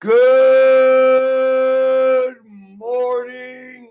Good 0.00 0.16
morning, 2.78 3.90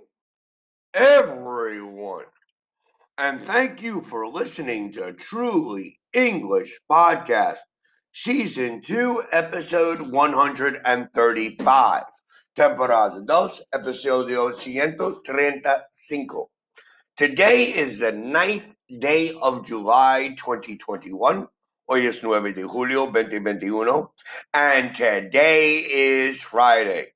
everyone. 0.92 2.25
And 3.19 3.45
thank 3.45 3.83
you 3.83 4.01
for 4.01 4.27
listening 4.27 4.92
to 4.93 5.14
Truly 5.14 6.00
English 6.11 6.80
Podcast, 6.90 7.59
Season 8.11 8.82
2, 8.82 9.21
Episode 9.32 10.11
135. 10.11 12.03
Temporada 12.55 13.19
2, 13.19 13.25
Episodio 13.75 14.45
135. 14.45 16.45
Today 17.17 17.63
is 17.65 17.99
the 17.99 18.11
ninth 18.11 18.75
day 18.97 19.33
of 19.39 19.63
July 19.63 20.33
2021. 20.39 21.47
Hoy 21.91 22.05
es 22.05 22.21
9 22.21 22.53
de 22.53 22.67
julio 22.67 23.07
2021, 23.07 24.09
and 24.53 24.95
today 24.95 25.79
is 25.79 26.39
Friday. 26.39 27.14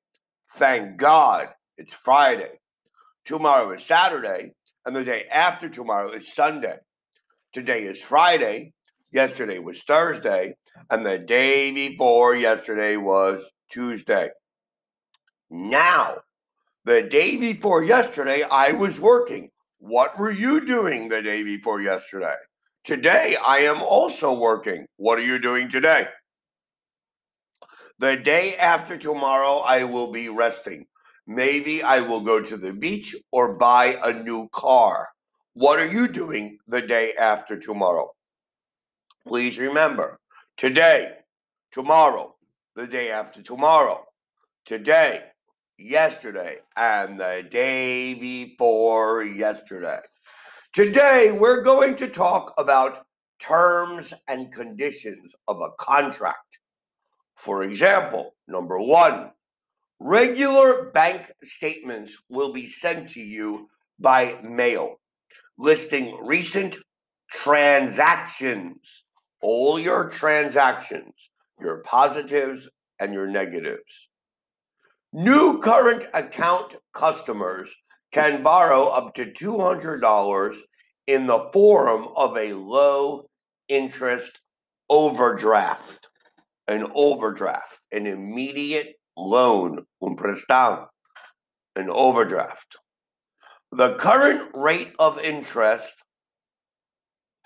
Thank 0.56 0.98
God 0.98 1.50
it's 1.78 1.94
Friday. 1.94 2.60
Tomorrow 3.24 3.74
is 3.74 3.86
Saturday, 3.86 4.56
and 4.84 4.96
the 4.96 5.04
day 5.04 5.26
after 5.32 5.70
tomorrow 5.70 6.10
is 6.14 6.34
Sunday. 6.34 6.78
Today 7.54 7.84
is 7.84 8.02
Friday, 8.02 8.74
yesterday 9.12 9.60
was 9.60 9.84
Thursday, 9.84 10.56
and 10.90 11.06
the 11.06 11.20
day 11.20 11.72
before 11.72 12.36
yesterday 12.36 12.98
was 12.98 13.54
Tuesday. 13.70 14.32
Now, 15.52 16.16
the 16.84 17.04
day 17.04 17.38
before 17.38 17.84
yesterday, 17.84 18.42
I 18.42 18.72
was 18.72 19.00
working. 19.00 19.52
What 19.78 20.18
were 20.18 20.32
you 20.32 20.66
doing 20.66 21.10
the 21.10 21.22
day 21.22 21.44
before 21.44 21.80
yesterday? 21.80 22.38
Today, 22.84 23.38
I 23.48 23.60
am 23.60 23.82
also 23.82 24.34
working. 24.34 24.88
What 24.98 25.18
are 25.18 25.24
you 25.24 25.40
doing 25.40 25.70
today? 25.70 26.10
The 28.00 28.18
day 28.18 28.58
after 28.58 28.98
tomorrow, 28.98 29.60
I 29.60 29.86
will 29.86 30.12
be 30.12 30.28
resting. 30.28 30.88
Maybe 31.26 31.82
I 31.82 32.02
will 32.02 32.20
go 32.20 32.42
to 32.42 32.58
the 32.58 32.74
beach 32.74 33.16
or 33.32 33.56
buy 33.56 33.98
a 34.04 34.12
new 34.12 34.50
car. 34.50 35.08
What 35.54 35.80
are 35.80 35.88
you 35.88 36.10
doing 36.10 36.58
the 36.68 36.82
day 36.82 37.14
after 37.14 37.58
tomorrow? 37.58 38.12
Please 39.26 39.58
remember 39.58 40.20
today, 40.58 41.14
tomorrow, 41.72 42.36
the 42.76 42.86
day 42.86 43.12
after 43.12 43.42
tomorrow, 43.42 44.04
today, 44.66 45.24
yesterday, 45.78 46.58
and 46.76 47.18
the 47.18 47.48
day 47.50 48.14
before 48.14 49.24
yesterday. 49.24 50.02
Today, 50.74 51.38
we're 51.40 51.62
going 51.62 51.94
to 51.98 52.08
talk 52.08 52.52
about 52.58 53.06
terms 53.38 54.12
and 54.28 54.52
conditions 54.52 55.36
of 55.48 55.62
a 55.62 55.70
contract. 55.78 56.58
For 57.36 57.62
example, 57.62 58.34
number 58.48 58.80
one, 58.80 59.34
regular 60.00 60.90
bank 60.90 61.32
statements 61.44 62.18
will 62.28 62.52
be 62.52 62.66
sent 62.66 63.12
to 63.12 63.22
you 63.22 63.70
by 64.00 64.40
mail, 64.42 64.96
listing 65.60 66.18
recent 66.26 66.78
transactions, 67.30 69.04
all 69.44 69.80
your 69.80 70.10
transactions, 70.10 71.30
your 71.62 71.84
positives 71.84 72.68
and 73.00 73.14
your 73.14 73.28
negatives. 73.28 74.10
New 75.12 75.60
current 75.60 76.08
account 76.16 76.78
customers 76.94 77.76
can 78.14 78.42
borrow 78.44 78.86
up 78.86 79.14
to 79.16 79.26
$200 79.26 80.58
in 81.08 81.26
the 81.26 81.50
form 81.52 82.08
of 82.16 82.38
a 82.38 82.54
low 82.54 83.28
interest 83.68 84.40
overdraft. 84.90 86.08
An 86.68 86.86
overdraft, 86.96 87.80
an 87.92 88.08
immediate 88.08 88.96
loan, 89.18 89.86
un 90.02 90.16
prestado, 90.16 90.88
an 91.76 91.90
overdraft. 91.90 92.78
The 93.72 93.96
current 93.96 94.50
rate 94.54 94.94
of 94.98 95.20
interest 95.20 95.94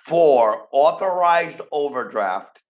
for 0.05 0.67
authorized 0.71 1.61
overdraft 1.71 2.61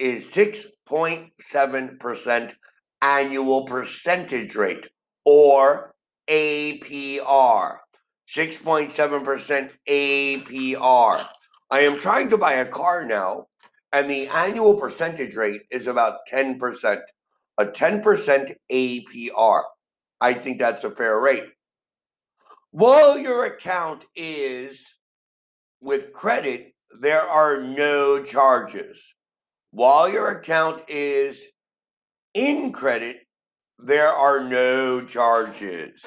is 0.00 0.28
6.7% 0.32 2.54
annual 3.00 3.64
percentage 3.64 4.56
rate 4.56 4.88
or 5.24 5.91
APR. 6.32 7.76
6.7% 8.26 9.70
APR. 9.86 11.26
I 11.70 11.80
am 11.80 11.98
trying 11.98 12.30
to 12.30 12.38
buy 12.38 12.54
a 12.54 12.64
car 12.64 13.04
now, 13.04 13.48
and 13.92 14.08
the 14.08 14.28
annual 14.28 14.80
percentage 14.80 15.36
rate 15.36 15.60
is 15.70 15.86
about 15.86 16.20
10%. 16.32 17.00
A 17.58 17.66
10% 17.66 18.54
APR. 18.72 19.62
I 20.22 20.32
think 20.32 20.58
that's 20.58 20.84
a 20.84 20.90
fair 20.90 21.20
rate. 21.20 21.44
While 22.70 23.18
your 23.18 23.44
account 23.44 24.06
is 24.16 24.88
with 25.82 26.14
credit, 26.14 26.72
there 26.98 27.28
are 27.28 27.60
no 27.60 28.22
charges. 28.22 29.14
While 29.70 30.08
your 30.08 30.28
account 30.28 30.80
is 30.88 31.44
in 32.32 32.72
credit, 32.72 33.18
there 33.78 34.08
are 34.08 34.42
no 34.42 35.04
charges. 35.04 36.02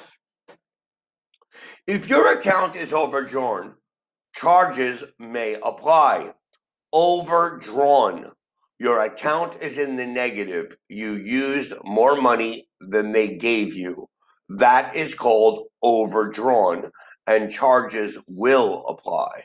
If 1.88 2.10
your 2.10 2.32
account 2.34 2.76
is 2.76 2.94
overdrawn, 2.94 3.76
charges 4.34 5.04
may 5.20 5.58
apply. 5.64 6.34
Overdrawn. 6.94 8.32
Your 8.80 9.00
account 9.00 9.58
is 9.62 9.78
in 9.78 9.96
the 9.96 10.06
negative. 10.06 10.76
You 10.90 11.12
used 11.12 11.74
more 11.84 12.16
money 12.16 12.68
than 12.82 13.12
they 13.12 13.38
gave 13.38 13.76
you. 13.76 14.10
That 14.50 14.96
is 14.96 15.16
called 15.16 15.68
overdrawn, 15.82 16.92
and 17.26 17.52
charges 17.52 18.18
will 18.28 18.86
apply. 18.88 19.44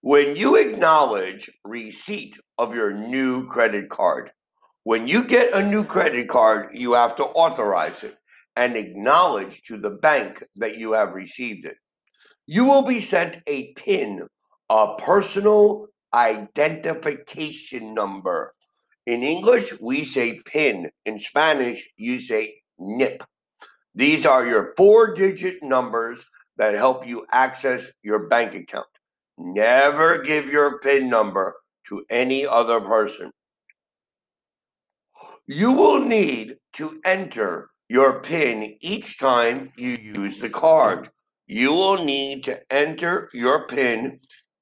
When 0.00 0.36
you 0.36 0.56
acknowledge 0.56 1.50
receipt 1.64 2.36
of 2.58 2.74
your 2.74 2.92
new 2.92 3.46
credit 3.46 3.88
card, 3.88 4.30
when 4.84 5.08
you 5.08 5.24
get 5.24 5.54
a 5.54 5.66
new 5.66 5.82
credit 5.82 6.28
card, 6.28 6.68
you 6.74 6.92
have 6.92 7.16
to 7.16 7.24
authorize 7.24 8.04
it 8.04 8.16
and 8.56 8.76
acknowledge 8.76 9.62
to 9.62 9.76
the 9.76 9.90
bank 9.90 10.42
that 10.56 10.76
you 10.76 10.92
have 10.92 11.14
received 11.14 11.66
it. 11.66 11.76
You 12.46 12.64
will 12.64 12.82
be 12.82 13.00
sent 13.00 13.38
a 13.46 13.72
PIN, 13.72 14.26
a 14.68 14.94
personal 14.98 15.86
identification 16.12 17.94
number. 17.94 18.52
In 19.06 19.22
English, 19.22 19.72
we 19.80 20.04
say 20.04 20.40
PIN. 20.44 20.90
In 21.04 21.18
Spanish, 21.18 21.90
you 21.96 22.20
say 22.20 22.54
NIP. 22.78 23.24
These 23.94 24.26
are 24.26 24.46
your 24.46 24.74
four 24.76 25.14
digit 25.14 25.62
numbers 25.62 26.24
that 26.56 26.74
help 26.74 27.06
you 27.06 27.26
access 27.32 27.86
your 28.02 28.28
bank 28.28 28.54
account. 28.54 28.86
Never 29.36 30.18
give 30.18 30.50
your 30.50 30.78
PIN 30.78 31.08
number 31.08 31.54
to 31.88 32.04
any 32.08 32.46
other 32.46 32.80
person. 32.80 33.30
You 35.46 35.72
will 35.72 36.00
need 36.00 36.56
to 36.74 37.00
enter 37.04 37.70
your 37.94 38.18
PIN 38.18 38.76
each 38.80 39.20
time 39.20 39.70
you 39.76 39.90
use 39.90 40.40
the 40.40 40.50
card. 40.50 41.10
You 41.46 41.70
will 41.70 42.04
need 42.04 42.42
to 42.42 42.60
enter 42.68 43.30
your 43.32 43.68
PIN 43.68 44.18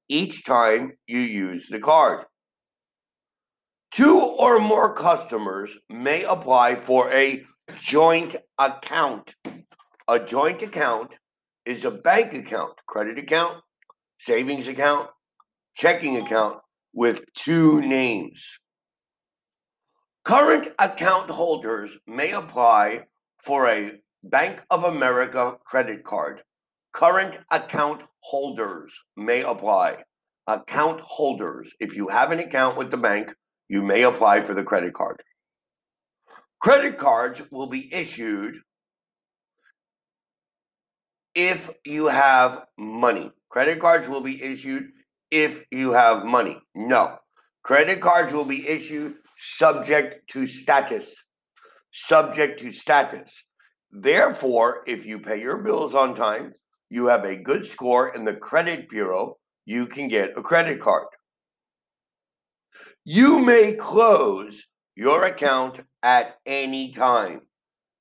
each 0.07 0.45
time 0.45 0.91
you 1.07 1.17
use 1.17 1.65
the 1.67 1.79
card. 1.79 2.25
Two 3.89 4.19
or 4.19 4.59
more 4.59 4.93
customers 4.93 5.75
may 5.89 6.23
apply 6.25 6.75
for 6.75 7.11
a 7.11 7.43
joint 7.73 8.35
account. 8.59 9.33
A 10.07 10.19
joint 10.19 10.61
account 10.61 11.17
is 11.65 11.83
a 11.85 11.89
bank 12.09 12.35
account, 12.35 12.81
credit 12.85 13.17
account, 13.17 13.63
savings 14.19 14.67
account, 14.67 15.09
checking 15.75 16.17
account 16.17 16.59
with 16.93 17.33
two 17.33 17.81
names. 17.81 18.59
Current 20.23 20.67
account 20.77 21.31
holders 21.31 21.97
may 22.05 22.31
apply 22.31 23.07
for 23.43 23.67
a 23.67 23.99
Bank 24.23 24.63
of 24.69 24.85
America 24.85 25.57
credit 25.65 26.05
card. 26.05 26.43
Current 26.93 27.39
account 27.51 28.03
holders 28.21 28.97
may 29.17 29.41
apply. 29.41 30.03
Account 30.47 31.01
holders, 31.01 31.73
if 31.81 31.95
you 31.95 32.07
have 32.07 32.31
an 32.31 32.39
account 32.39 32.77
with 32.77 32.89
the 32.89 32.97
bank, 32.97 33.35
you 33.67 33.81
may 33.83 34.03
apply 34.03 34.41
for 34.41 34.53
the 34.53 34.63
credit 34.63 34.93
card. 34.93 35.21
Credit 36.61 36.97
cards 36.97 37.41
will 37.51 37.67
be 37.67 37.93
issued 37.93 38.55
if 41.35 41.69
you 41.83 42.07
have 42.07 42.65
money. 42.77 43.29
Credit 43.49 43.79
cards 43.79 44.07
will 44.07 44.21
be 44.21 44.41
issued 44.41 44.91
if 45.31 45.65
you 45.69 45.91
have 45.91 46.23
money. 46.23 46.61
No. 46.73 47.17
Credit 47.63 47.99
cards 47.99 48.31
will 48.31 48.45
be 48.45 48.65
issued 48.65 49.15
subject 49.37 50.29
to 50.29 50.47
status. 50.47 51.23
Subject 51.95 52.59
to 52.59 52.71
status. 52.71 53.43
Therefore, 53.91 54.81
if 54.87 55.05
you 55.05 55.19
pay 55.19 55.39
your 55.39 55.59
bills 55.59 55.93
on 55.93 56.15
time, 56.15 56.51
you 56.89 57.05
have 57.05 57.23
a 57.23 57.35
good 57.35 57.67
score 57.67 58.15
in 58.15 58.23
the 58.23 58.33
credit 58.33 58.89
bureau, 58.89 59.37
you 59.67 59.85
can 59.85 60.07
get 60.07 60.35
a 60.35 60.41
credit 60.41 60.79
card. 60.79 61.05
You 63.05 63.37
may 63.37 63.73
close 63.73 64.63
your 64.95 65.23
account 65.25 65.81
at 66.01 66.37
any 66.47 66.91
time. 66.91 67.41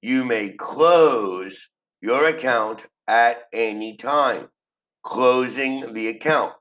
You 0.00 0.24
may 0.24 0.54
close 0.54 1.68
your 2.00 2.24
account 2.24 2.86
at 3.06 3.42
any 3.52 3.98
time, 3.98 4.48
closing 5.02 5.92
the 5.92 6.08
account. 6.08 6.54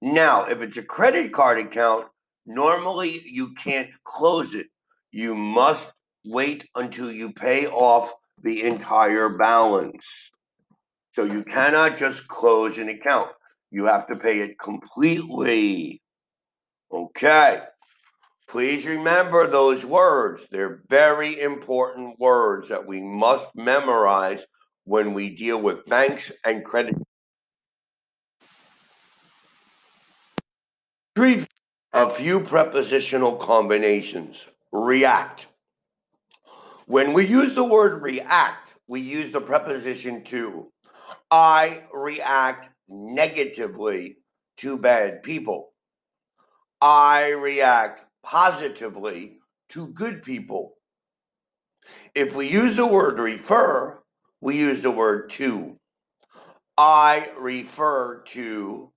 Now, 0.00 0.44
if 0.44 0.62
it's 0.62 0.76
a 0.76 0.84
credit 0.84 1.32
card 1.32 1.58
account, 1.58 2.06
normally 2.46 3.22
you 3.26 3.54
can't 3.54 3.90
close 4.04 4.54
it. 4.54 4.68
You 5.10 5.34
must 5.34 5.92
wait 6.26 6.68
until 6.74 7.10
you 7.10 7.32
pay 7.32 7.66
off 7.66 8.12
the 8.42 8.62
entire 8.62 9.28
balance. 9.28 10.30
So 11.12 11.24
you 11.24 11.42
cannot 11.44 11.96
just 11.96 12.28
close 12.28 12.78
an 12.78 12.88
account. 12.88 13.30
You 13.70 13.86
have 13.86 14.06
to 14.08 14.16
pay 14.16 14.40
it 14.40 14.58
completely. 14.58 16.02
Okay. 16.92 17.62
Please 18.48 18.86
remember 18.86 19.46
those 19.46 19.84
words. 19.84 20.46
They're 20.50 20.82
very 20.88 21.40
important 21.40 22.18
words 22.20 22.68
that 22.68 22.86
we 22.86 23.00
must 23.00 23.48
memorize 23.56 24.46
when 24.84 25.14
we 25.14 25.34
deal 25.34 25.60
with 25.60 25.84
banks 25.86 26.30
and 26.44 26.64
credit. 26.64 26.96
A 31.92 32.10
few 32.10 32.40
prepositional 32.40 33.36
combinations. 33.36 34.44
React. 34.70 35.46
When 36.86 37.12
we 37.12 37.26
use 37.26 37.56
the 37.56 37.64
word 37.64 38.00
react, 38.00 38.70
we 38.86 39.00
use 39.00 39.32
the 39.32 39.40
preposition 39.40 40.22
to. 40.24 40.70
I 41.32 41.82
react 41.92 42.70
negatively 42.88 44.18
to 44.58 44.78
bad 44.78 45.24
people. 45.24 45.72
I 46.80 47.30
react 47.30 48.06
positively 48.22 49.38
to 49.70 49.88
good 49.88 50.22
people. 50.22 50.74
If 52.14 52.36
we 52.36 52.48
use 52.48 52.76
the 52.76 52.86
word 52.86 53.18
refer, 53.18 54.00
we 54.40 54.56
use 54.56 54.82
the 54.82 54.92
word 54.92 55.30
to. 55.30 55.76
I 56.78 57.30
refer 57.36 58.22
to 58.28 58.92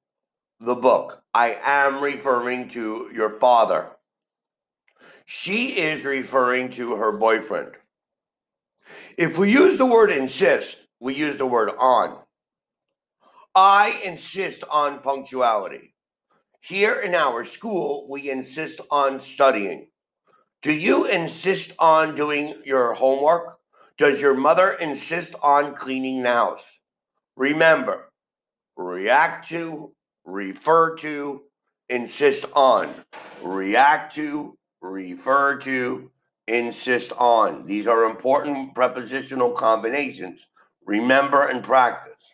the 0.59 0.75
book. 0.75 1.23
I 1.33 1.57
am 1.63 2.03
referring 2.03 2.67
to 2.69 3.09
your 3.11 3.39
father. 3.39 3.95
She 5.31 5.77
is 5.77 6.05
referring 6.05 6.71
to 6.71 6.95
her 6.95 7.11
boyfriend. 7.11 7.73
If 9.15 9.37
we 9.37 9.51
use 9.51 9.77
the 9.77 9.85
word 9.85 10.09
insist, 10.09 10.77
we 10.99 11.13
use 11.13 11.37
the 11.37 11.45
word 11.45 11.69
on. 11.77 12.17
I 13.53 14.01
insist 14.03 14.63
on 14.71 15.01
punctuality. 15.01 15.93
Here 16.61 16.99
in 16.99 17.13
our 17.13 17.45
school, 17.45 18.07
we 18.09 18.31
insist 18.31 18.81
on 18.89 19.19
studying. 19.19 19.89
Do 20.63 20.73
you 20.73 21.05
insist 21.05 21.73
on 21.77 22.15
doing 22.15 22.55
your 22.65 22.95
homework? 22.95 23.59
Does 23.99 24.19
your 24.19 24.33
mother 24.33 24.71
insist 24.71 25.35
on 25.43 25.75
cleaning 25.75 26.23
the 26.23 26.33
house? 26.33 26.65
Remember, 27.37 28.11
react 28.75 29.49
to, 29.49 29.93
refer 30.25 30.95
to, 30.95 31.43
insist 31.87 32.45
on. 32.55 32.89
React 33.43 34.15
to, 34.15 34.58
refer 34.81 35.57
to, 35.57 36.11
insist 36.47 37.11
on. 37.17 37.65
These 37.65 37.87
are 37.87 38.03
important 38.03 38.75
prepositional 38.75 39.51
combinations. 39.51 40.45
Remember 40.85 41.47
and 41.47 41.63
practice. 41.63 42.33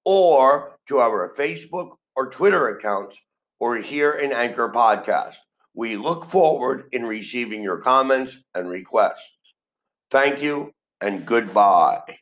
or 0.05 0.77
to 0.87 0.99
our 0.99 1.33
Facebook 1.37 1.97
or 2.17 2.31
Twitter 2.31 2.69
accounts 2.69 3.19
or 3.61 3.77
here 3.77 4.13
in 4.13 4.33
Anchor 4.33 4.69
Podcast. 4.69 5.37
We 5.75 5.97
look 5.97 6.25
forward 6.25 6.89
in 6.93 7.07
receiving 7.07 7.63
your 7.63 7.79
comments 7.79 8.43
and 8.55 8.69
requests. 8.69 9.37
Thank 10.11 10.43
you 10.43 10.73
and 11.01 11.25
goodbye. 11.25 12.19